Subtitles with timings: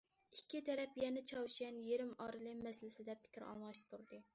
[0.35, 4.27] ئىككى تەرەپ يەنە چاۋشيەن يېرىم ئارىلى مەسىلىسىدە پىكىر ئالماشتۇردى.